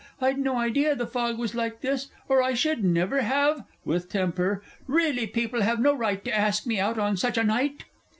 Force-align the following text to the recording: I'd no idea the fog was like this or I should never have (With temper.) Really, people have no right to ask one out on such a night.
I'd 0.19 0.39
no 0.39 0.55
idea 0.55 0.95
the 0.95 1.05
fog 1.05 1.37
was 1.37 1.53
like 1.53 1.81
this 1.81 2.07
or 2.27 2.41
I 2.41 2.55
should 2.55 2.83
never 2.83 3.21
have 3.21 3.65
(With 3.85 4.09
temper.) 4.09 4.63
Really, 4.87 5.27
people 5.27 5.61
have 5.61 5.79
no 5.79 5.93
right 5.93 6.25
to 6.25 6.35
ask 6.35 6.65
one 6.65 6.77
out 6.79 6.97
on 6.97 7.17
such 7.17 7.37
a 7.37 7.43
night. 7.43 7.83